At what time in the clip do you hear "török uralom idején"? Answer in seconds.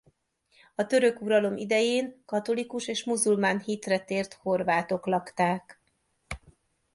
0.85-2.21